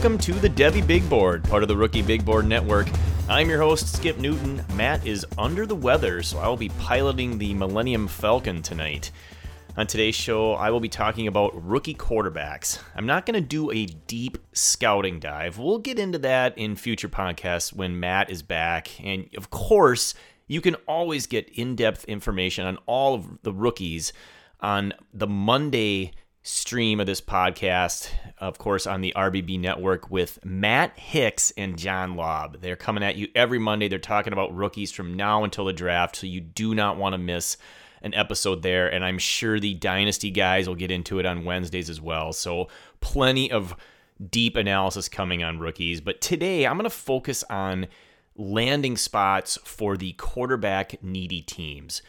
[0.00, 2.88] Welcome to the Devy Big Board, part of the Rookie Big Board Network.
[3.28, 4.64] I'm your host, Skip Newton.
[4.72, 9.10] Matt is under the weather, so I will be piloting the Millennium Falcon tonight.
[9.76, 12.78] On today's show, I will be talking about rookie quarterbacks.
[12.94, 15.58] I'm not going to do a deep scouting dive.
[15.58, 18.88] We'll get into that in future podcasts when Matt is back.
[19.04, 20.14] And of course,
[20.46, 24.14] you can always get in depth information on all of the rookies
[24.60, 26.12] on the Monday
[26.42, 28.08] stream of this podcast,
[28.38, 32.60] of course, on the RBB network with Matt Hicks and John Lobb.
[32.60, 33.88] They're coming at you every Monday.
[33.88, 37.18] They're talking about rookies from now until the draft, so you do not want to
[37.18, 37.56] miss
[38.02, 38.92] an episode there.
[38.92, 42.32] And I'm sure the Dynasty guys will get into it on Wednesdays as well.
[42.32, 42.68] So,
[43.00, 43.76] plenty of
[44.30, 46.00] deep analysis coming on rookies.
[46.00, 47.86] But today, I'm going to focus on
[48.36, 52.00] landing spots for the quarterback needy teams.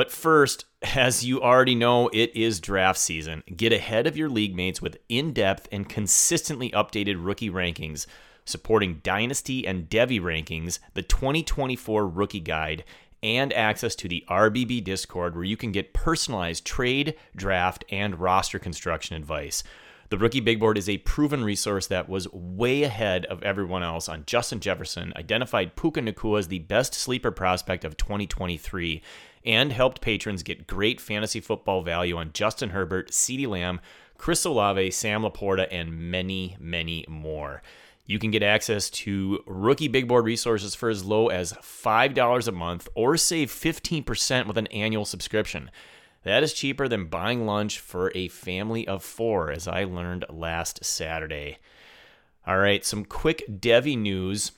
[0.00, 0.64] But first,
[0.96, 3.42] as you already know, it is draft season.
[3.54, 8.06] Get ahead of your league mates with in depth and consistently updated rookie rankings,
[8.46, 12.82] supporting Dynasty and Devy rankings, the 2024 Rookie Guide,
[13.22, 18.58] and access to the RBB Discord where you can get personalized trade, draft, and roster
[18.58, 19.62] construction advice.
[20.08, 24.08] The Rookie Big Board is a proven resource that was way ahead of everyone else
[24.08, 29.02] on Justin Jefferson, identified Puka Nacua as the best sleeper prospect of 2023,
[29.44, 33.80] and helped patrons get great fantasy football value on Justin Herbert, CeeDee Lamb,
[34.18, 37.62] Chris Olave, Sam LaPorta, and many, many more.
[38.04, 42.52] You can get access to rookie big board resources for as low as $5 a
[42.52, 45.70] month or save 15% with an annual subscription.
[46.24, 50.84] That is cheaper than buying lunch for a family of four, as I learned last
[50.84, 51.58] Saturday.
[52.46, 54.52] All right, some quick Devy news.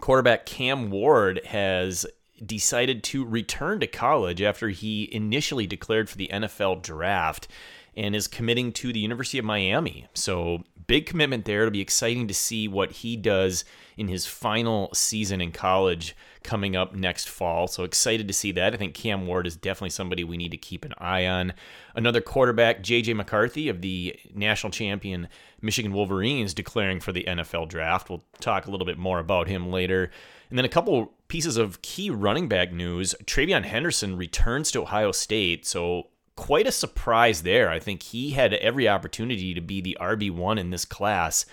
[0.00, 2.06] Quarterback Cam Ward has
[2.44, 7.48] decided to return to college after he initially declared for the NFL draft
[7.96, 10.06] and is committing to the University of Miami.
[10.14, 11.62] So, big commitment there.
[11.62, 13.64] It'll be exciting to see what he does
[13.96, 17.66] in his final season in college coming up next fall.
[17.66, 18.74] So, excited to see that.
[18.74, 21.54] I think Cam Ward is definitely somebody we need to keep an eye on.
[21.94, 25.28] Another quarterback, JJ McCarthy of the national champion
[25.62, 28.10] Michigan Wolverines, declaring for the NFL draft.
[28.10, 30.10] We'll talk a little bit more about him later.
[30.50, 33.14] And then a couple pieces of key running back news.
[33.24, 35.66] TreVeyon Henderson returns to Ohio State.
[35.66, 37.70] So, quite a surprise there.
[37.70, 41.46] I think he had every opportunity to be the RB1 in this class,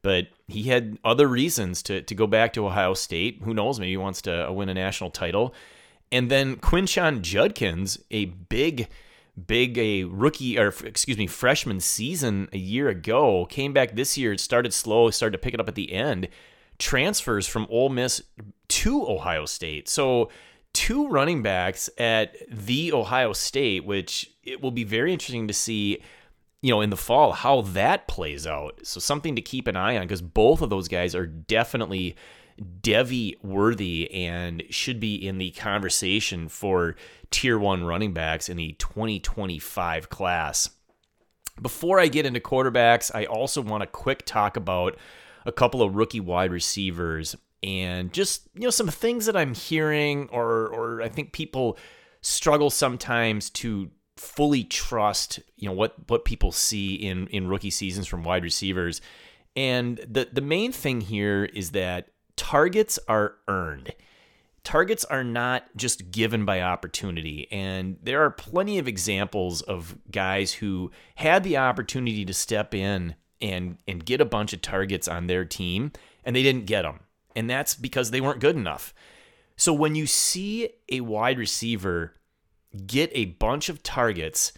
[0.00, 3.40] but he had other reasons to, to go back to Ohio State.
[3.42, 3.80] Who knows?
[3.80, 5.54] Maybe he wants to uh, win a national title.
[6.10, 8.88] And then Quinshon Judkins, a big,
[9.46, 14.32] big a rookie or excuse me freshman season a year ago, came back this year.
[14.32, 16.28] It started slow, started to pick it up at the end.
[16.78, 18.22] Transfers from Ole Miss
[18.68, 19.88] to Ohio State.
[19.88, 20.30] So
[20.72, 26.02] two running backs at the Ohio State, which it will be very interesting to see,
[26.62, 28.80] you know, in the fall how that plays out.
[28.84, 32.16] So something to keep an eye on because both of those guys are definitely
[32.60, 36.96] Devy worthy and should be in the conversation for
[37.30, 40.70] tier one running backs in the 2025 class.
[41.60, 44.96] Before I get into quarterbacks, I also want to quick talk about
[45.48, 50.28] a couple of rookie wide receivers and just you know some things that I'm hearing
[50.30, 51.78] or or I think people
[52.20, 58.06] struggle sometimes to fully trust you know what what people see in in rookie seasons
[58.06, 59.00] from wide receivers.
[59.56, 63.92] And the the main thing here is that targets are earned.
[64.64, 67.48] Targets are not just given by opportunity.
[67.50, 73.14] And there are plenty of examples of guys who had the opportunity to step in
[73.40, 75.92] and and get a bunch of targets on their team
[76.24, 77.00] and they didn't get them
[77.38, 78.92] and that's because they weren't good enough.
[79.56, 82.14] So when you see a wide receiver
[82.86, 84.52] get a bunch of targets,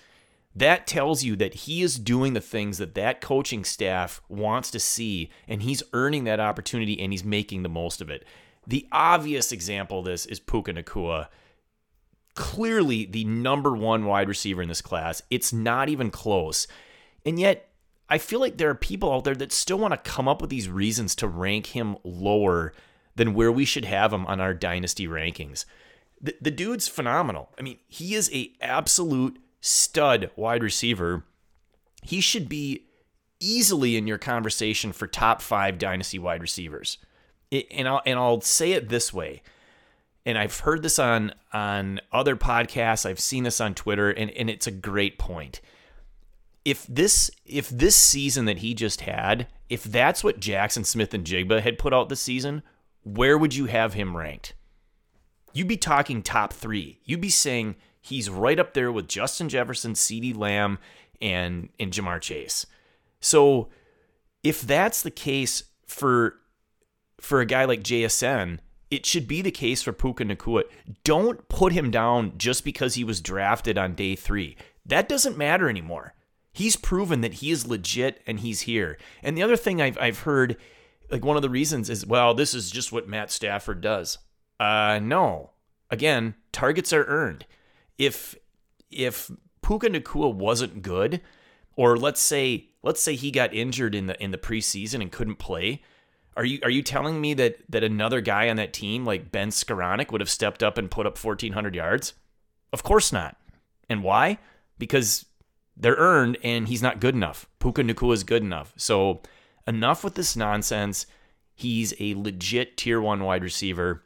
[0.54, 4.80] that tells you that he is doing the things that that coaching staff wants to
[4.80, 8.24] see and he's earning that opportunity and he's making the most of it.
[8.66, 11.28] The obvious example of this is Puka Nacua.
[12.34, 15.22] Clearly the number one wide receiver in this class.
[15.30, 16.66] It's not even close.
[17.24, 17.69] And yet
[18.10, 20.50] I feel like there are people out there that still want to come up with
[20.50, 22.72] these reasons to rank him lower
[23.14, 25.64] than where we should have him on our dynasty rankings.
[26.20, 27.50] The, the dude's phenomenal.
[27.58, 31.24] I mean, he is a absolute stud wide receiver.
[32.02, 32.86] He should be
[33.38, 36.98] easily in your conversation for top five dynasty wide receivers.
[37.50, 39.42] It, and I'll and I'll say it this way.
[40.26, 43.08] And I've heard this on on other podcasts.
[43.08, 45.60] I've seen this on Twitter, and, and it's a great point
[46.64, 51.78] if this if this season that he just had, if that's what Jackson Smith-Njigba had
[51.78, 52.62] put out this season,
[53.02, 54.54] where would you have him ranked?
[55.52, 57.00] You'd be talking top three.
[57.04, 60.78] You'd be saying he's right up there with Justin Jefferson, CeeDee Lamb,
[61.20, 62.66] and and Ja'Marr Chase.
[63.20, 63.68] So
[64.42, 66.36] if that's the case for
[67.20, 68.58] for a guy like JSN,
[68.90, 70.64] it should be the case for Puka Nacua.
[71.04, 74.56] Don't put him down just because he was drafted on day three.
[74.86, 76.14] That doesn't matter anymore.
[76.52, 78.98] He's proven that he is legit and he's here.
[79.22, 80.56] And the other thing I've, I've heard,
[81.10, 84.18] like one of the reasons is, well, this is just what Matt Stafford does.
[84.58, 85.50] Uh, no.
[85.90, 87.46] Again, targets are earned.
[87.98, 88.36] If
[88.90, 89.30] if
[89.62, 91.20] Puka Nacua wasn't good,
[91.76, 95.36] or let's say let's say he got injured in the in the preseason and couldn't
[95.36, 95.82] play,
[96.36, 99.50] are you are you telling me that that another guy on that team like Ben
[99.50, 102.14] Skowronek would have stepped up and put up 1400 yards?
[102.72, 103.36] Of course not.
[103.88, 104.38] And why?
[104.78, 105.26] Because
[105.80, 107.48] they're earned and he's not good enough.
[107.58, 108.72] Puka Nacua is good enough.
[108.76, 109.22] So
[109.66, 111.06] enough with this nonsense.
[111.54, 114.02] He's a legit tier 1 wide receiver.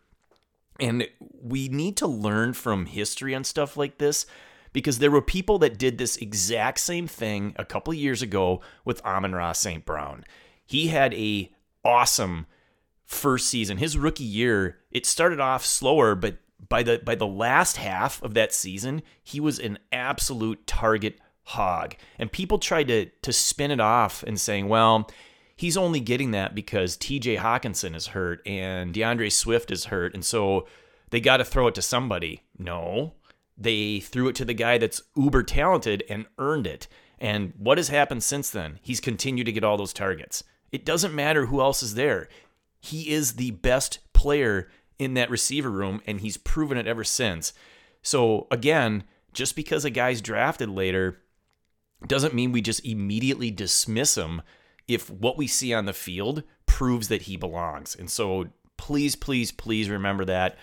[0.81, 4.27] And we need to learn from history on stuff like this
[4.73, 9.05] because there were people that did this exact same thing a couple years ago with
[9.05, 9.85] Amon-Ra St.
[9.85, 10.25] Brown.
[10.67, 11.53] He had a
[11.85, 12.47] awesome
[13.05, 13.79] first season.
[13.79, 16.39] His rookie year, it started off slower, but
[16.69, 21.95] by the by the last half of that season, he was an absolute target hog.
[22.19, 25.11] And people tried to to spin it off and saying, well,
[25.57, 30.15] he's only getting that because TJ Hockenson is hurt and D'Andre Swift is hurt.
[30.15, 30.67] And so
[31.11, 32.43] they got to throw it to somebody.
[32.59, 33.15] No,
[33.57, 36.89] they threw it to the guy that's uber talented and earned it.
[37.19, 38.81] And what has happened since then?
[38.83, 40.43] He's continued to get all those targets.
[40.73, 42.29] It doesn't matter who else is there.
[42.81, 44.69] He is the best player
[44.99, 47.53] in that receiver room, and he's proven it ever since.
[48.03, 51.21] So, again, just because a guy's drafted later
[52.07, 54.43] doesn't mean we just immediately dismiss him
[54.87, 57.95] if what we see on the field proves that he belongs.
[57.95, 60.59] And so, please, please, please remember that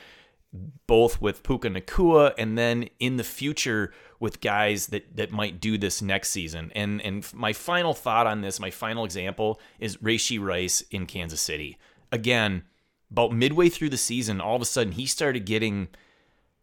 [0.86, 5.78] both with Puka Nacua and then in the future with guys that that might do
[5.78, 6.72] this next season.
[6.76, 11.42] And and my final thought on this, my final example is Rashee Rice in Kansas
[11.42, 11.78] City.
[12.12, 12.64] Again,
[13.10, 15.88] about midway through the season, all of a sudden he started getting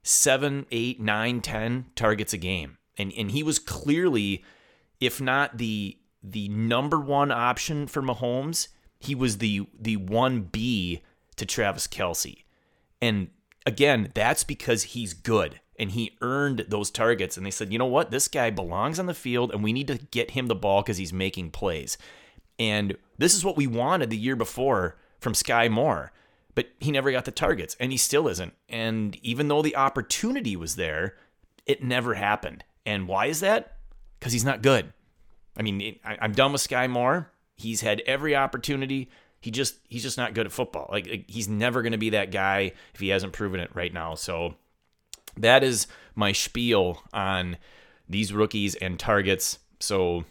[0.03, 2.76] seven, eight, nine, ten targets a game.
[2.99, 4.44] And and he was clearly,
[5.00, 8.68] if not the the number one option for Mahomes,
[8.98, 11.02] he was the the one B
[11.36, 12.44] to Travis Kelce.
[13.00, 13.28] And
[13.64, 17.36] again, that's because he's good and he earned those targets.
[17.36, 18.10] And they said, you know what?
[18.10, 20.96] This guy belongs on the field and we need to get him the ball because
[20.96, 21.96] he's making plays.
[22.58, 26.12] And this is what we wanted the year before from Skyy Moore,
[26.56, 28.54] but he never got the targets and he still isn't.
[28.68, 31.14] And even though the opportunity was there,
[31.66, 32.64] it never happened.
[32.84, 33.77] And why is that?
[34.19, 34.93] Because he's not good.
[35.56, 37.31] I mean, I'm done with Skyy Moore.
[37.56, 39.09] He's had every opportunity
[39.41, 40.88] he just he's just not good at football.
[40.91, 43.93] Like, like he's never going to be that guy if he hasn't proven it right
[43.93, 44.15] now.
[44.15, 44.55] So
[45.37, 47.56] that is my spiel on
[48.09, 49.59] these rookies and targets.
[49.81, 50.25] So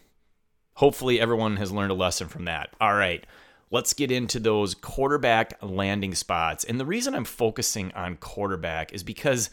[0.74, 2.70] hopefully everyone has learned a lesson from that.
[2.80, 3.24] All right.
[3.70, 6.64] Let's get into those quarterback landing spots.
[6.64, 9.50] And the reason I'm focusing on quarterback is because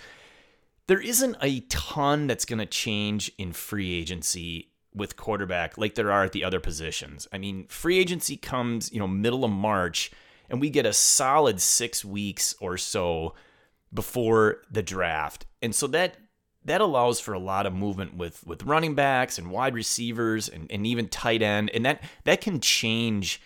[0.88, 6.12] there isn't a ton that's going to change in free agency with quarterback like there
[6.12, 7.28] are at the other positions.
[7.34, 10.12] I mean, free agency comes, you know, middle of March,
[10.50, 13.36] and we get a solid six weeks or so
[13.94, 15.46] before the draft.
[15.62, 16.18] And so that
[16.64, 20.72] that allows for a lot of movement with with running backs and wide receivers and,
[20.72, 21.72] and even tight end.
[21.74, 23.42] And that that can change,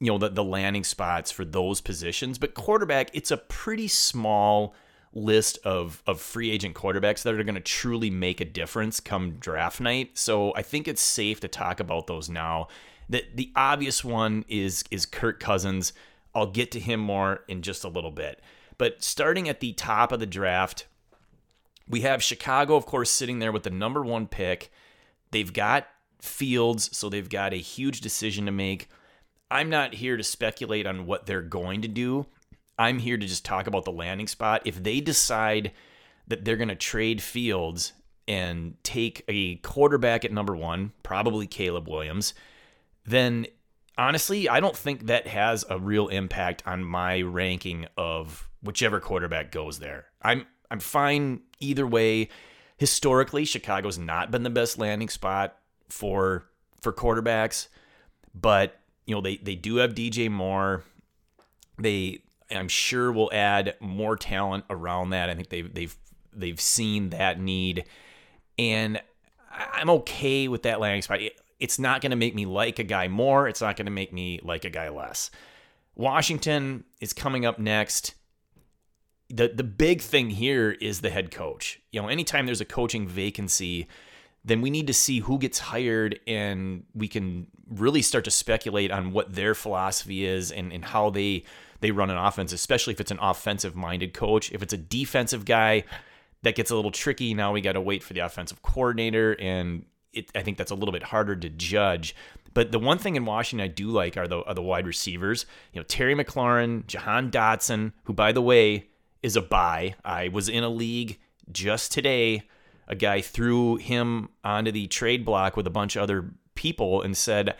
[0.00, 2.38] you know, the, the landing spots for those positions.
[2.38, 4.74] But quarterback, it's a pretty small
[5.14, 9.32] list of of free agent quarterbacks that are going to truly make a difference come
[9.32, 10.10] draft night.
[10.18, 12.68] So I think it's safe to talk about those now.
[13.08, 15.92] The the obvious one is is Kirk Cousins.
[16.34, 18.40] I'll get to him more in just a little bit.
[18.76, 20.86] But starting at the top of the draft,
[21.88, 24.72] we have Chicago, of course, sitting there with the number one pick.
[25.30, 25.86] They've got
[26.20, 28.88] Fields, so they've got a huge decision to make.
[29.50, 32.26] I'm not here to speculate on what they're going to do.
[32.78, 34.62] I'm here to just talk about the landing spot.
[34.64, 35.72] If they decide
[36.26, 37.92] that they're going to trade Fields
[38.26, 42.34] and take a quarterback at number one, probably Caleb Williams,
[43.04, 43.46] then
[43.96, 49.52] honestly, I don't think that has a real impact on my ranking of whichever quarterback
[49.52, 50.06] goes there.
[50.22, 52.28] I'm I'm fine either way.
[52.76, 55.56] Historically, Chicago's not been the best landing spot
[55.88, 56.46] for
[56.80, 57.68] for quarterbacks,
[58.34, 60.82] but you know they they do have DJ Moore.
[61.78, 65.30] They I'm sure will add more talent around that.
[65.30, 65.96] I think they've they've
[66.32, 67.84] they've seen that need,
[68.58, 69.00] and
[69.50, 71.20] I'm okay with that landing spot.
[71.60, 73.48] It's not going to make me like a guy more.
[73.48, 75.30] It's not going to make me like a guy less.
[75.94, 78.14] Washington is coming up next.
[79.30, 81.80] The the big thing here is the head coach.
[81.92, 83.86] You know, anytime there's a coaching vacancy,
[84.44, 88.90] then we need to see who gets hired and we can really start to speculate
[88.90, 91.44] on what their philosophy is and, and how they
[91.80, 94.52] they run an offense, especially if it's an offensive minded coach.
[94.52, 95.84] If it's a defensive guy,
[96.44, 97.34] that gets a little tricky.
[97.34, 100.74] Now we got to wait for the offensive coordinator, and it, I think that's a
[100.74, 102.14] little bit harder to judge.
[102.52, 105.46] But the one thing in Washington I do like are the are the wide receivers.
[105.72, 108.86] You know, Terry McLaurin, Jahan Dotson, who by the way
[109.22, 109.96] is a buy.
[110.04, 111.18] I was in a league
[111.50, 112.44] just today.
[112.86, 117.16] A guy threw him onto the trade block with a bunch of other people and
[117.16, 117.56] said,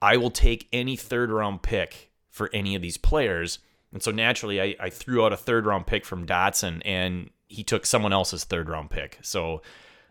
[0.00, 3.60] "I will take any third round pick for any of these players."
[3.92, 7.62] And so naturally, I, I threw out a third round pick from Dotson, and he
[7.62, 9.18] took someone else's third round pick.
[9.22, 9.62] So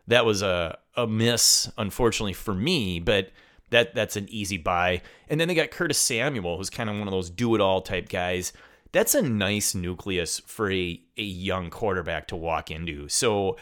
[0.08, 3.32] that was a a miss, unfortunately for me, but
[3.72, 5.02] that that's an easy buy.
[5.30, 7.82] And then they got Curtis Samuel, who's kind of one of those do it all
[7.82, 8.54] type guys.
[8.92, 13.08] That's a nice nucleus for a, a young quarterback to walk into.
[13.08, 13.58] So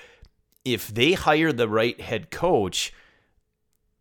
[0.65, 2.91] if they hire the right head coach,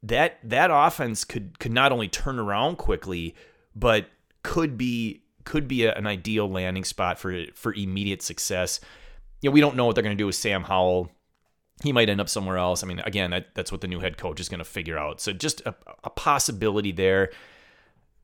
[0.02, 3.34] that that offense could could not only turn around quickly,
[3.76, 4.06] but
[4.42, 8.80] could be could be a, an ideal landing spot for for immediate success.
[9.40, 11.10] You know, we don't know what they're going to do with Sam Howell
[11.82, 12.82] he might end up somewhere else.
[12.82, 15.20] I mean, again, that, that's what the new head coach is going to figure out.
[15.20, 17.30] So just a, a, possibility there.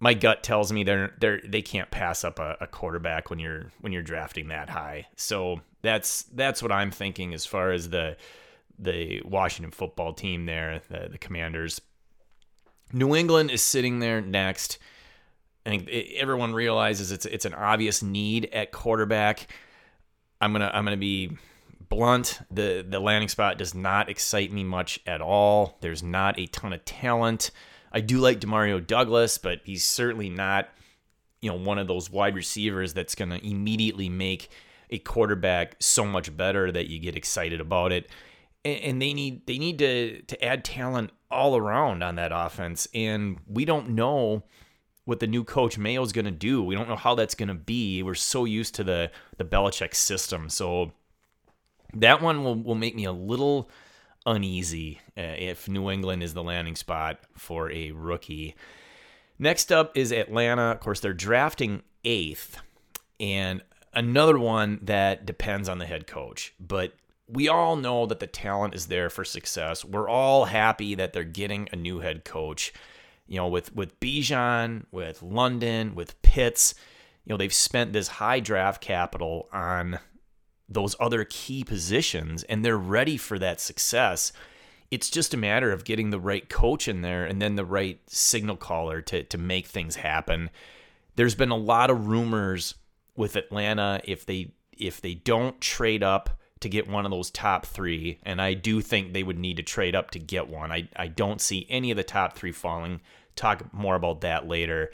[0.00, 3.72] My gut tells me they're they're they can't pass up a, a, quarterback when you're
[3.80, 5.06] when you're drafting that high.
[5.16, 8.16] So that's that's what I'm thinking as far as the
[8.76, 11.80] the Washington football team there, the, the Commanders.
[12.92, 14.78] New England is sitting there next.
[15.66, 19.48] I think everyone realizes it's it's an obvious need at quarterback.
[20.40, 21.36] I'm gonna I'm gonna be
[21.88, 22.40] blunt.
[22.50, 25.78] The the landing spot does not excite me much at all.
[25.80, 27.50] There's not a ton of talent.
[27.92, 30.68] I do like Demario Douglas, but he's certainly not,
[31.40, 34.50] you know, one of those wide receivers that's to immediately make
[34.90, 38.10] a quarterback so much better that you get excited about it.
[38.64, 42.86] And, and they need they need to to add talent all around on that offense,
[42.92, 44.44] and we don't know
[45.04, 46.62] what the new coach Mayo is going to do.
[46.62, 48.02] We don't know how that's going to be.
[48.02, 50.92] We're so used to the the Belichick system, so
[51.94, 53.70] that one will, will make me a little
[54.26, 58.54] uneasy uh, if New England is the landing spot for a rookie.
[59.38, 60.70] Next up is Atlanta.
[60.70, 62.58] Of course, they're drafting eighth,
[63.20, 66.54] and another one that depends on the head coach.
[66.58, 66.94] But
[67.28, 69.84] we all know that the talent is there for success.
[69.84, 72.72] We're all happy that they're getting a new head coach.
[73.26, 76.74] You know, with with Bijan, with London, with Pitts,
[77.24, 79.98] you know, they've spent this high draft capital on
[80.68, 84.32] those other key positions and they're ready for that success.
[84.90, 87.98] It's just a matter of getting the right coach in there and then the right
[88.06, 90.50] signal caller to, to make things happen.
[91.16, 92.74] There's been a lot of rumors
[93.16, 97.66] with Atlanta if they if they don't trade up to get one of those top
[97.66, 100.72] three, and I do think they would need to trade up to get one.
[100.72, 103.00] I, I don't see any of the top three falling.
[103.36, 104.90] Talk more about that later.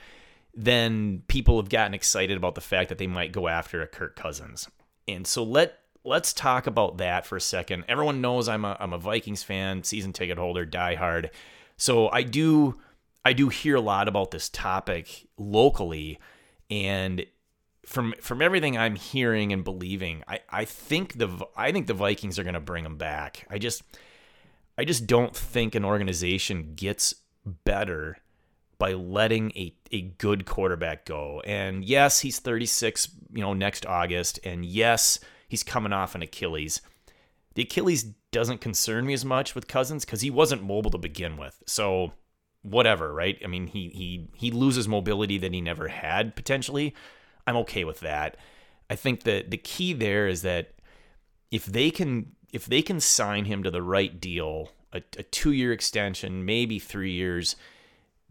[0.55, 4.17] Then people have gotten excited about the fact that they might go after a Kirk
[4.17, 4.69] Cousins.
[5.07, 7.85] And so let let's talk about that for a second.
[7.89, 11.31] Everyone knows I'm a I'm a Vikings fan, season ticket holder, die hard.
[11.77, 12.81] So I do
[13.25, 16.19] I do hear a lot about this topic locally
[16.69, 17.25] and
[17.87, 22.39] from from everything I'm hearing and believing, I, I think the I think the Vikings
[22.39, 23.47] are going to bring him back.
[23.51, 23.83] I just
[24.79, 28.19] I just don't think an organization gets better
[28.79, 31.43] by letting a, a good quarterback go.
[31.45, 34.41] And yes, he's 36, you know, next August.
[34.43, 36.81] And yes, he's coming off an Achilles.
[37.55, 41.37] The Achilles doesn't concern me as much with Cousins because he wasn't mobile to begin
[41.37, 41.63] with.
[41.67, 42.13] So
[42.63, 43.39] whatever, right?
[43.45, 46.95] I mean, he he he loses mobility that he never had potentially.
[47.47, 48.37] I'm okay with that.
[48.89, 50.73] I think that the key there is that
[51.51, 55.53] if they can if they can sign him to the right deal, a, a two
[55.53, 57.57] year extension, maybe three years,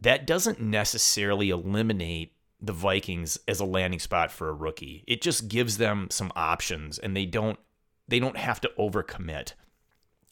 [0.01, 5.03] that doesn't necessarily eliminate the Vikings as a landing spot for a rookie.
[5.07, 7.59] It just gives them some options and they don't
[8.07, 9.53] they don't have to overcommit.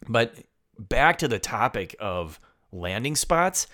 [0.08, 0.36] But
[0.78, 2.40] back to the topic of
[2.72, 3.68] landing spots,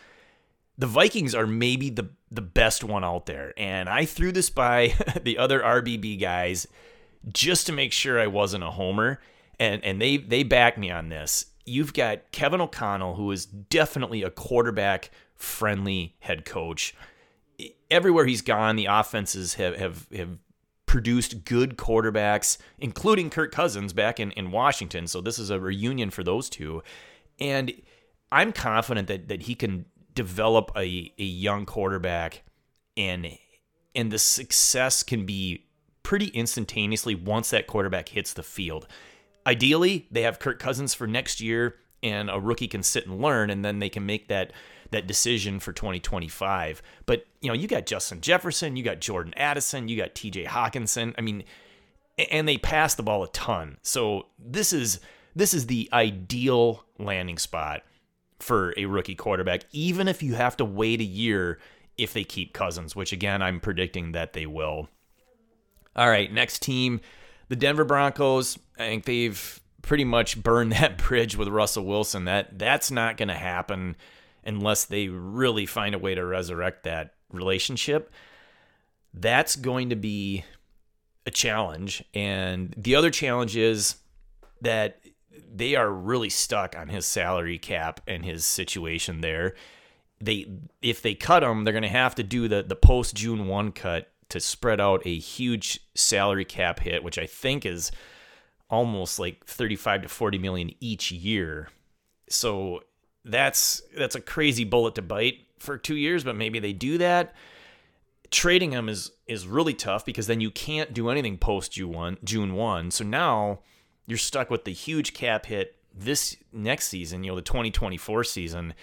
[0.78, 3.54] the Vikings are maybe the the best one out there.
[3.58, 6.68] And I threw this by the other RBB guys
[7.32, 9.20] just to make sure I wasn't a homer
[9.60, 11.46] and and they they back me on this.
[11.66, 16.96] You've got Kevin O'Connell who is definitely a quarterback friendly head coach.
[17.90, 20.38] Everywhere he's gone, the offenses have have, have
[20.86, 25.08] produced good quarterbacks, including Kirk Cousins back in, in Washington.
[25.08, 26.84] So this is a reunion for those two.
[27.40, 27.74] And
[28.32, 32.44] I'm confident that that he can develop a, a young quarterback
[32.96, 33.38] and
[33.96, 35.66] and the success can be
[36.02, 38.88] pretty instantaneously once that quarterback hits the field.
[39.46, 43.50] Ideally, they have Kirk Cousins for next year and a rookie can sit and learn,
[43.50, 44.52] and then they can make that
[44.92, 46.84] that decision for 2025.
[47.08, 50.46] But you know, you got Justin Jefferson, you got Jordan Addison, you got T.J.
[50.46, 51.16] Hockenson.
[51.18, 51.46] I mean,
[52.30, 53.78] and they pass the ball a ton.
[53.82, 55.00] So this is
[55.36, 57.84] this is the ideal landing spot
[58.44, 61.60] for a rookie quarterback, even if you have to wait a year
[61.98, 64.90] if they keep Cousins, which again I'm predicting that they will.
[65.96, 67.02] All right, next team,
[67.50, 68.58] the Denver Broncos.
[68.78, 72.26] I think they've pretty much burned that bridge with Russell Wilson.
[72.26, 73.96] That that's not going to happen
[74.44, 78.12] unless they really find a way to resurrect that relationship.
[79.14, 80.44] That's going to be
[81.26, 82.04] a challenge.
[82.14, 83.98] And the other challenge is
[84.62, 85.00] that
[85.54, 89.56] they are really stuck on his salary cap and his situation there.
[90.20, 90.48] They
[90.82, 93.72] if they cut him, they're going to have to do the the post June 1
[93.72, 97.92] cut to spread out a huge salary cap hit, which I think is
[98.70, 101.70] almost like 35 to 40 million each year.
[102.30, 102.82] So
[103.24, 107.36] that's that's a crazy bullet to bite for 2 years, but maybe they do that.
[108.32, 112.18] Trading him is is really tough because then you can't do anything post June 1,
[112.24, 112.92] June 1.
[112.92, 113.60] So now
[114.06, 118.74] you're stuck with the huge cap hit this next season, you know, the 2024 season.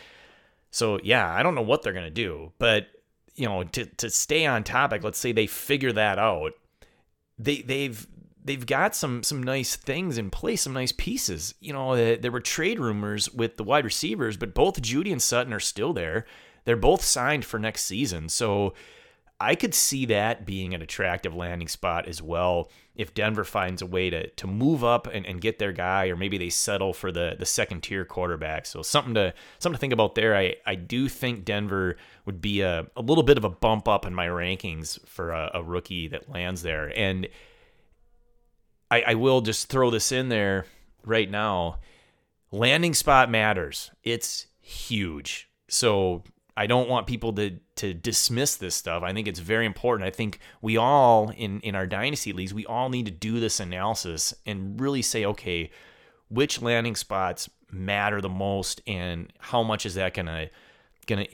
[0.70, 2.88] So yeah, I don't know what they're gonna do, but
[3.34, 6.52] you know, to to stay on topic, let's say they figure that out.
[7.38, 8.06] They they've
[8.44, 11.54] they've got some some nice things in place, some nice pieces.
[11.60, 15.22] You know, eh, there were trade rumors with the wide receivers, but both Jeudy and
[15.22, 16.26] Sutton are still there.
[16.64, 18.74] They're both signed for next season, so
[19.40, 23.86] I could see that being an attractive landing spot as well if Denver finds a
[23.86, 27.10] way to to move up and, and get their guy, or maybe they settle for
[27.10, 28.66] the the second tier quarterback.
[28.66, 30.36] So something to something to think about there.
[30.36, 34.04] I, I do think Denver would be a, a little bit of a bump up
[34.04, 36.92] in my rankings for a, a rookie that lands there.
[36.94, 37.26] And
[38.90, 40.66] I, I will just throw this in there
[41.04, 41.78] right now.
[42.52, 43.90] Landing spot matters.
[44.02, 45.48] It's huge.
[45.68, 46.24] So
[46.60, 49.02] I don't want people to to dismiss this stuff.
[49.02, 50.06] I think it's very important.
[50.06, 53.60] I think we all in in our dynasty leagues, we all need to do this
[53.60, 55.70] analysis and really say, okay,
[56.28, 60.50] which landing spots matter the most, and how much is that gonna
[61.06, 61.28] gonna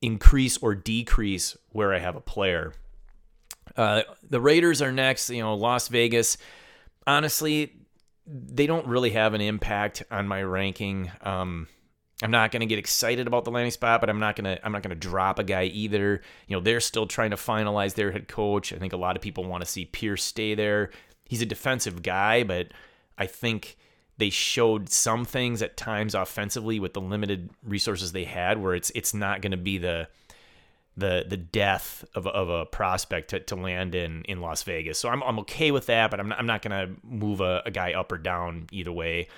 [0.00, 2.72] increase or decrease where I have a player.
[3.76, 5.28] Uh, the Raiders are next.
[5.28, 6.38] You know, Las Vegas.
[7.06, 7.74] Honestly,
[8.26, 11.10] they don't really have an impact on my ranking.
[11.20, 11.68] Um,
[12.22, 14.64] I'm not going to get excited about the landing spot, but I'm not going to
[14.64, 16.22] I'm not going to drop a guy either.
[16.46, 18.72] You know, they're still trying to finalize their head coach.
[18.72, 20.90] I think a lot of people want to see Pierce stay there.
[21.24, 22.68] He's a defensive guy, but
[23.18, 23.76] I think
[24.18, 28.90] they showed some things at times offensively with the limited resources they had where it's
[28.94, 30.08] it's not going to be the
[30.96, 34.98] the the death of, of a prospect to, to land in in Las Vegas.
[34.98, 37.62] So I'm, I'm okay with that, but I'm not, I'm not going to move a,
[37.64, 39.28] a guy up or down either way.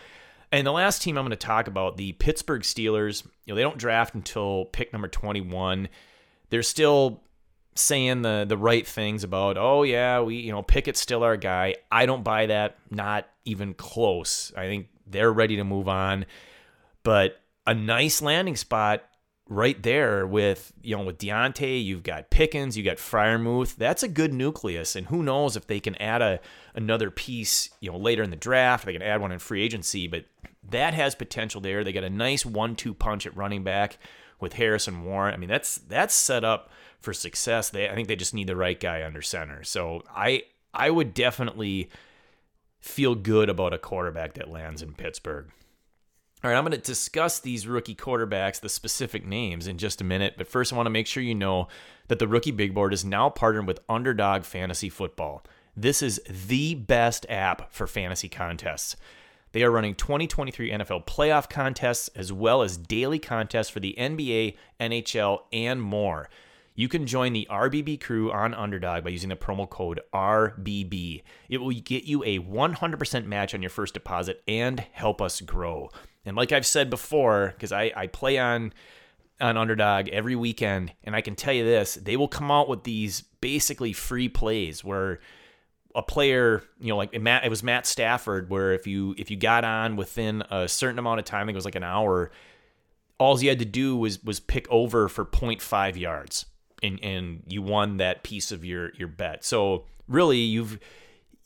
[0.52, 3.62] And the last team I'm going to talk about, the Pittsburgh Steelers, you know, they
[3.62, 5.88] don't draft until pick number 21.
[6.50, 7.22] They're still
[7.76, 11.74] saying the the right things about, oh yeah, we, you know, Pickett's still our guy.
[11.90, 14.52] I don't buy that, not even close.
[14.56, 16.26] I think they're ready to move on.
[17.02, 19.02] But a nice landing spot
[19.48, 23.76] right there with you know with Diontae, you've got Pickens, you got Freiermuth.
[23.76, 26.40] That's a good nucleus, and who knows if they can add a
[26.74, 28.86] another piece, you know, later in the draft.
[28.86, 30.24] They can add one in free agency, but
[30.70, 31.84] that has potential there.
[31.84, 33.98] They got a nice one-two punch at running back
[34.40, 35.34] with Harris and Warren.
[35.34, 37.70] I mean, that's that's set up for success.
[37.70, 39.62] They I think they just need the right guy under center.
[39.62, 41.90] So I I would definitely
[42.80, 45.50] feel good about a quarterback that lands in Pittsburgh.
[46.44, 50.04] All right, I'm going to discuss these rookie quarterbacks, the specific names, in just a
[50.04, 50.34] minute.
[50.36, 51.68] But first, I want to make sure you know
[52.08, 55.42] that the Rookie Big Board is now partnered with Underdog Fantasy Football.
[55.74, 58.94] This is the best app for fantasy contests.
[59.52, 64.56] They are running 2023 NFL playoff contests as well as daily contests for the NBA,
[64.78, 66.28] NHL, and more.
[66.76, 71.22] You can join the RBB crew on Underdog by using the promo code RBB.
[71.48, 75.90] It will get you a 100% match on your first deposit and help us grow.
[76.24, 78.72] And like I've said before, because I, I play on
[79.40, 82.84] on Underdog every weekend, and I can tell you this, they will come out with
[82.84, 85.20] these basically free plays where
[85.94, 89.36] a player, you know, like Matt, it was Matt Stafford, where if you if you
[89.36, 92.32] got on within a certain amount of time, I think it was like an hour,
[93.18, 96.46] all you had to do was was pick over for 0.5 yards,
[96.84, 99.44] and and you won that piece of your your bet.
[99.44, 100.78] So really, you've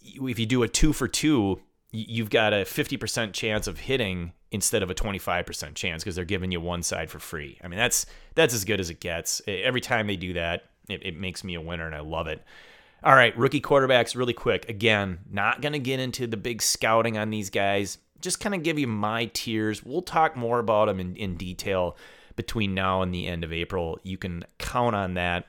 [0.02, 4.82] if you do a two for two, you've got a 50% chance of hitting instead
[4.82, 7.58] of a 25% chance because they're giving you one side for free.
[7.62, 9.42] I mean, that's that's as good as it gets.
[9.46, 12.42] Every time they do that, it, it makes me a winner, and I love it.
[13.04, 14.68] All right, rookie quarterbacks, really quick.
[14.68, 17.98] Again, not going to get into the big scouting on these guys.
[18.20, 19.84] Just kind of give you my tiers.
[19.84, 21.96] We'll talk more about them in, in detail
[22.38, 23.98] between now and the end of April.
[24.02, 25.46] You can count on that.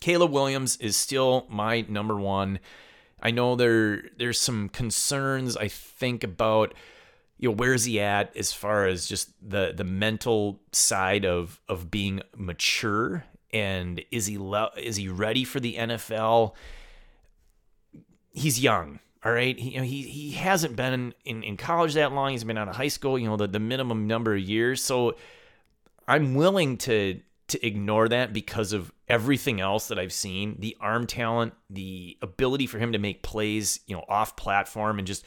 [0.00, 2.60] Caleb Williams is still my number one.
[3.20, 6.74] I know there there's some concerns I think about
[7.38, 11.90] you know where's he at as far as just the the mental side of of
[11.90, 16.52] being mature and is he le- is he ready for the NFL?
[18.32, 19.58] He's young, all right.
[19.58, 22.32] He you know, he, he hasn't been in, in college that long.
[22.32, 24.84] He's been out of high school, you know, the, the minimum number of years.
[24.84, 25.16] So
[26.08, 31.06] I'm willing to to ignore that because of everything else that I've seen, the arm
[31.06, 35.24] talent, the ability for him to make plays, you know, off platform and just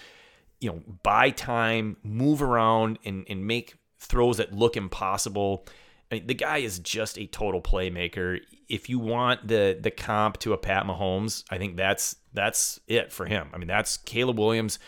[0.59, 5.65] you know, buy time, move around and and make throws that look impossible.
[6.11, 8.39] I mean, the guy is just a total playmaker.
[8.67, 13.11] If you want the the comp to a Pat Mahomes, I think that's that's it
[13.11, 13.49] for him.
[13.53, 14.79] I mean, that's Caleb Williams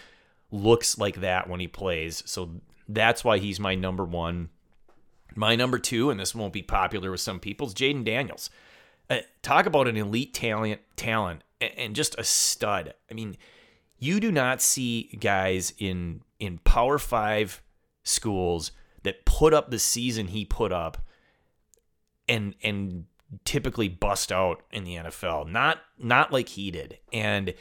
[0.52, 2.22] looks like that when he plays.
[2.26, 4.50] So that's why he's my number one.
[5.36, 8.50] My number two, and this won't be popular with some people, is Jayden Daniels.
[9.10, 12.94] Uh, talk about an elite talent, talent, and just a stud.
[13.10, 13.38] I mean,
[13.98, 17.62] you do not see guys in in Power Five
[18.04, 18.72] schools
[19.04, 21.06] that put up the season he put up
[22.28, 23.06] and and
[23.46, 25.50] typically bust out in the NFL.
[25.50, 26.98] Not not like he did.
[27.14, 27.54] And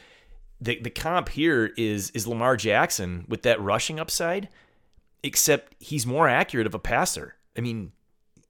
[0.61, 4.49] the the comp here is is Lamar Jackson with that rushing upside,
[5.23, 7.37] except he's more accurate of a passer.
[7.61, 7.93] I mean,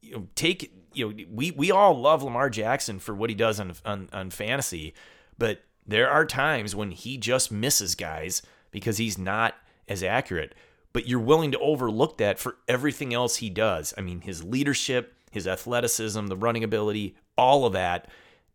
[0.03, 3.59] you know, take you know, we we all love Lamar Jackson for what he does
[3.59, 4.95] on on, on fantasy,
[5.37, 9.57] but there are times when he just misses guys because he's not
[9.89, 10.55] as accurate.
[10.93, 13.93] But you're willing to overlook that for everything else he does.
[13.99, 18.09] I mean, his leadership, his athleticism, the running ability, all of that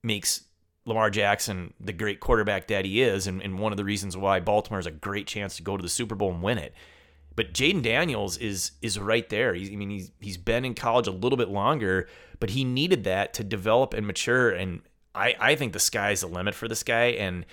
[0.04, 0.46] makes
[0.86, 4.40] Lamar Jackson the great quarterback that he is, and, and one of the reasons why
[4.40, 6.74] Baltimore has a great chance to go to the Super Bowl and win it.
[7.36, 9.54] But Jayden Daniels is is right there.
[9.54, 12.08] He's, I mean, he's he's been in college a little bit longer,
[12.40, 14.52] but he needed that to develop and mature.
[14.52, 14.82] And
[15.14, 17.08] I I think the sky's the limit for this guy.
[17.08, 17.46] And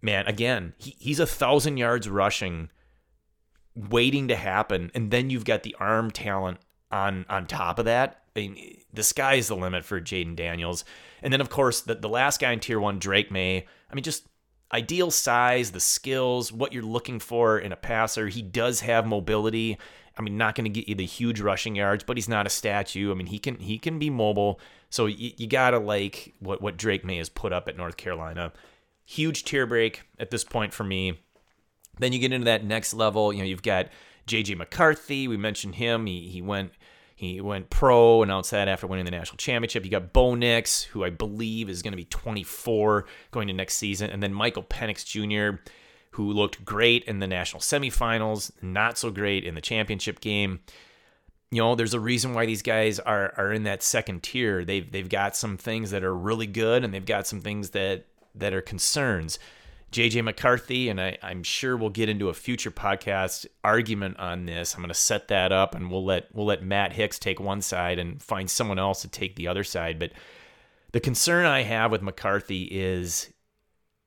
[0.00, 2.70] man, again, he, he's a thousand yards rushing,
[3.74, 6.58] waiting to happen, and then you've got the arm talent
[6.90, 8.22] on on top of that.
[8.36, 10.84] I mean, the sky is the limit for Jayden Daniels.
[11.22, 13.66] And then, of course, the, the last guy in tier one, Drake Maye.
[13.90, 14.26] I mean, just
[14.74, 18.26] ideal size, the skills, what you're looking for in a passer.
[18.26, 19.78] He does have mobility.
[20.18, 22.50] I mean, not going to get you the huge rushing yards, but he's not a
[22.50, 23.10] statue.
[23.10, 24.60] I mean, he can he can be mobile.
[24.90, 28.52] So you, you gotta like what what Drake Maye has put up at North Carolina.
[29.04, 31.20] Huge tier break at this point for me.
[31.98, 33.32] Then you get into that next level.
[33.32, 33.88] You know, you've got
[34.26, 35.28] JJ McCarthy.
[35.28, 36.06] We mentioned him.
[36.06, 36.72] He he went
[37.14, 39.84] he went pro, announced that after winning the national championship.
[39.84, 43.76] You got Bo Nix, who I believe is going to be 24 going to next
[43.76, 45.60] season, and then Michael Penix Jr.,
[46.12, 50.60] who looked great in the national semifinals, not so great in the championship game.
[51.50, 54.64] You know, there's a reason why these guys are are in that second tier.
[54.64, 58.06] They've they've got some things that are really good, and they've got some things that
[58.34, 59.38] that are concerns.
[59.92, 64.74] JJ McCarthy, and I, am sure we'll get into a future podcast argument on this.
[64.74, 67.62] I'm going to set that up, and we'll let we'll let Matt Hicks take one
[67.62, 69.98] side and find someone else to take the other side.
[69.98, 70.12] But
[70.92, 73.32] the concern I have with McCarthy is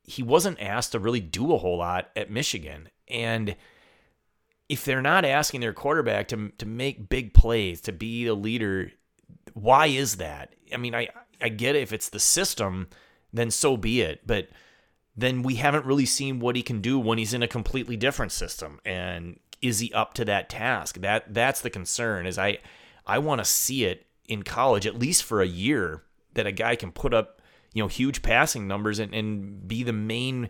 [0.04, 3.56] he wasn't asked to really do a whole lot at Michigan, and
[4.70, 8.92] if they're not asking their quarterback to to make big plays, to be the leader,
[9.54, 10.54] why is that?
[10.74, 11.08] I mean, I
[11.42, 12.88] I get it if it's the system,
[13.32, 14.50] then so be it, but
[15.18, 18.32] then we haven't really seen what he can do when he's in a completely different
[18.32, 18.80] system.
[18.86, 21.00] And is he up to that task?
[21.02, 22.28] That that's the concern.
[22.28, 22.60] Is I
[23.06, 26.04] I want to see it in college at least for a year
[26.34, 27.42] that a guy can put up
[27.74, 30.50] you know huge passing numbers and, and be the main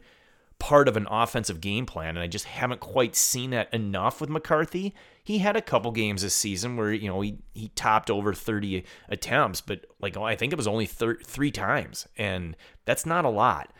[0.59, 4.29] part of an offensive game plan and I just haven't quite seen that enough with
[4.29, 4.93] McCarthy.
[5.23, 8.83] He had a couple games this season where you know he he topped over 30
[9.07, 13.23] attempts, but like oh, I think it was only thir- 3 times and that's not
[13.23, 13.71] a lot.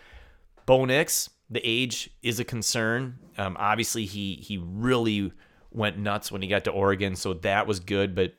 [0.68, 3.18] Bo Nix, the age is a concern.
[3.40, 5.32] Um, obviously, he he really
[5.72, 8.14] went nuts when he got to Oregon, so that was good.
[8.14, 8.36] But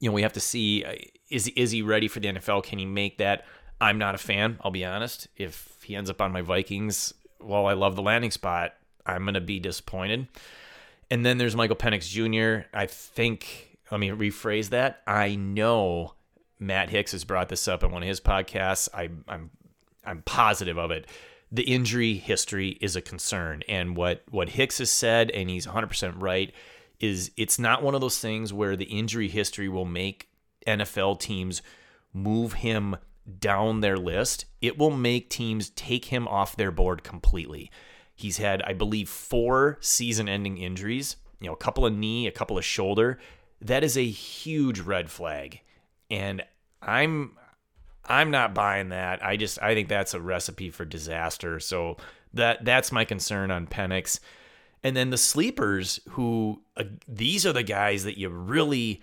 [0.00, 0.96] you know, we have to see uh,
[1.30, 2.64] is is he ready for the NFL?
[2.64, 3.46] Can he make that?
[3.80, 4.58] I'm not a fan.
[4.62, 5.28] I'll be honest.
[5.36, 8.74] If he ends up on my Vikings, while I love the landing spot,
[9.06, 10.26] I'm gonna be disappointed.
[11.10, 12.66] And then there's Michael Penix Jr.
[12.74, 13.78] I think.
[13.90, 15.00] Let me rephrase that.
[15.06, 16.14] I know
[16.58, 18.88] Matt Hicks has brought this up in one of his podcasts.
[18.92, 19.50] I, I'm
[20.08, 21.06] I'm positive of it.
[21.50, 25.86] The injury history is a concern, and what what Hicks has said, and he's 100
[25.86, 26.52] percent right,
[27.00, 30.28] is it's not one of those things where the injury history will make
[30.66, 31.62] NFL teams
[32.12, 32.96] move him
[33.38, 37.70] down their list, it will make teams take him off their board completely.
[38.14, 42.32] He's had, I believe, four season ending injuries, you know, a couple of knee, a
[42.32, 43.18] couple of shoulder.
[43.60, 45.60] That is a huge red flag.
[46.10, 46.42] And
[46.82, 47.36] I'm
[48.08, 49.24] I'm not buying that.
[49.24, 51.60] I just I think that's a recipe for disaster.
[51.60, 51.96] So
[52.34, 54.18] that that's my concern on Penix.
[54.82, 59.02] And then the sleepers who uh, these are the guys that you really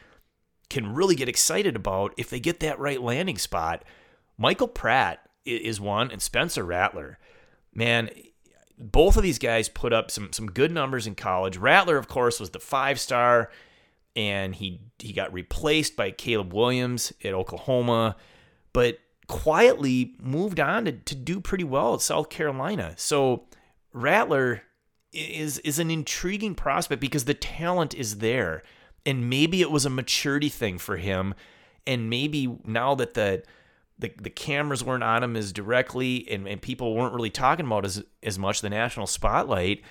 [0.70, 3.84] can really get excited about if they get that right landing spot.
[4.38, 7.20] Michael Pratt is one and Spencer Rattler.
[7.74, 8.10] Man,
[8.78, 11.58] both of these guys put up some some good numbers in college.
[11.58, 13.52] Rattler of course was the 5-star
[14.16, 18.16] and he he got replaced by Caleb Williams at Oklahoma,
[18.76, 22.94] but quietly moved on to, to do pretty well at South Carolina.
[22.98, 23.46] So
[23.94, 24.64] Rattler
[25.14, 28.64] is is an intriguing prospect because the talent is there.
[29.06, 31.36] And maybe it was a maturity thing for him.
[31.88, 33.44] And maybe now that the
[33.98, 37.86] the, the cameras weren't on him as directly and, and people weren't really talking about
[37.86, 39.84] as as much the national spotlight,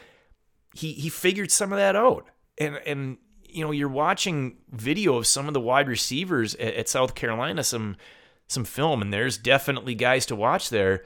[0.74, 2.28] he he figured some of that out.
[2.58, 3.16] And and
[3.48, 7.64] you know, you're watching video of some of the wide receivers at, at South Carolina,
[7.64, 7.96] some
[8.54, 11.04] some film, and there's definitely guys to watch there.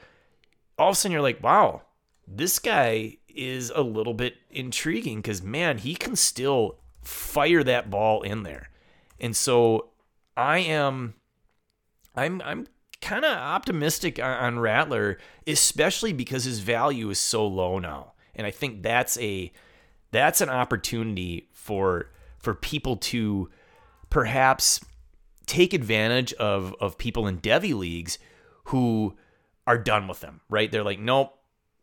[0.77, 1.81] All of a sudden, you're like, wow,
[2.27, 8.21] this guy is a little bit intriguing because man, he can still fire that ball
[8.21, 8.69] in there.
[9.19, 9.89] And so
[10.37, 11.15] I am,
[12.15, 12.67] I'm, I'm
[13.01, 18.13] kind of optimistic on Rattler, especially because his value is so low now.
[18.35, 19.51] And I think that's a,
[20.11, 22.09] that's an opportunity for
[22.39, 23.49] for people to
[24.09, 24.79] perhaps
[25.49, 28.19] take advantage of of people in Devy leagues
[28.65, 29.17] who
[29.65, 30.71] are done with them, right?
[30.71, 31.33] They're like, nope,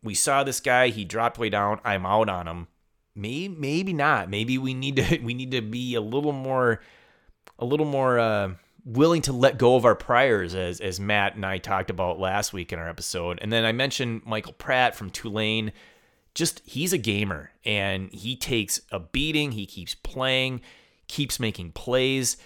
[0.01, 2.67] we saw this guy, he dropped way down, I'm out on him.
[3.13, 4.29] Maybe maybe not.
[4.29, 6.81] Maybe we need to we need to be a little more
[7.59, 8.53] a little more uh,
[8.85, 12.53] willing to let go of our priors as as Matt and I talked about last
[12.53, 13.39] week in our episode.
[13.41, 15.73] And then I mentioned Michael Pratt from Tulane
[16.35, 20.61] just he's a gamer and he takes a beating, he keeps playing,
[21.07, 22.37] keeps making plays.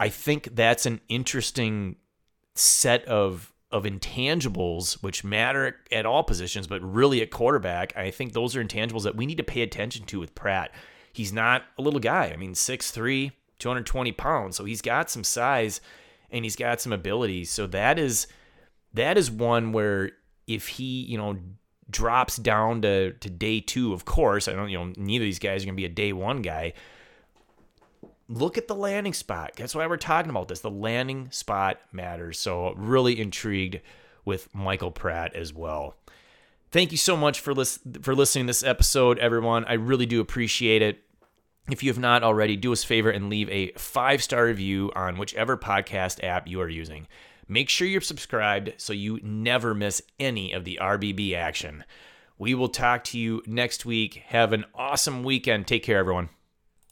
[0.00, 1.96] I think that's an interesting
[2.54, 8.32] set of of intangibles which matter at all positions, but really at quarterback, I think
[8.32, 10.72] those are intangibles that we need to pay attention to with Pratt.
[11.12, 12.32] He's not a little guy.
[12.32, 14.56] I mean, 6'3, 220 pounds.
[14.56, 15.80] So he's got some size
[16.32, 17.44] and he's got some ability.
[17.44, 18.26] So that is
[18.94, 20.10] that is one where
[20.48, 21.38] if he, you know,
[21.88, 25.38] drops down to, to day two, of course, I don't, you know, neither of these
[25.38, 26.72] guys are to be a day one guy.
[28.30, 29.54] Look at the landing spot.
[29.56, 30.60] That's why we're talking about this.
[30.60, 32.38] The landing spot matters.
[32.38, 33.80] So, really intrigued
[34.24, 35.96] with Michael Pratt as well.
[36.70, 39.64] Thank you so much for lis- for listening to this episode, everyone.
[39.64, 41.02] I really do appreciate it.
[41.68, 44.92] If you have not already, do us a favor and leave a five star review
[44.94, 47.08] on whichever podcast app you are using.
[47.48, 51.84] Make sure you're subscribed so you never miss any of the RBB action.
[52.38, 54.22] We will talk to you next week.
[54.28, 55.66] Have an awesome weekend.
[55.66, 56.28] Take care, everyone.